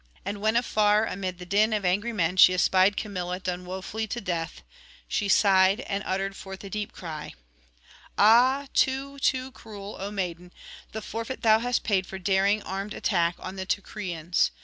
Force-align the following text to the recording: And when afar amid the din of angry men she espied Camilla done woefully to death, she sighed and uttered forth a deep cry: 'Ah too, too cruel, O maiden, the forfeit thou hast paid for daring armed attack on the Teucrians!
And 0.25 0.41
when 0.41 0.55
afar 0.55 1.05
amid 1.05 1.37
the 1.37 1.45
din 1.45 1.73
of 1.73 1.85
angry 1.85 2.11
men 2.11 2.35
she 2.35 2.55
espied 2.55 2.97
Camilla 2.97 3.39
done 3.39 3.67
woefully 3.67 4.07
to 4.07 4.19
death, 4.19 4.63
she 5.07 5.27
sighed 5.29 5.81
and 5.81 6.03
uttered 6.07 6.35
forth 6.35 6.63
a 6.63 6.71
deep 6.71 6.91
cry: 6.91 7.35
'Ah 8.17 8.65
too, 8.73 9.19
too 9.19 9.51
cruel, 9.51 9.95
O 9.99 10.09
maiden, 10.09 10.51
the 10.91 11.03
forfeit 11.03 11.43
thou 11.43 11.59
hast 11.59 11.83
paid 11.83 12.07
for 12.07 12.17
daring 12.17 12.63
armed 12.63 12.95
attack 12.95 13.35
on 13.37 13.57
the 13.57 13.65
Teucrians! 13.67 14.49